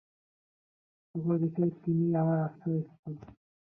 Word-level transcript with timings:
সকল 1.15 1.35
বিষয়ে 1.43 1.71
তিনিই 1.81 2.13
আমাদের 2.21 2.43
আশ্রয় 2.47 2.81
স্থল। 2.87 3.13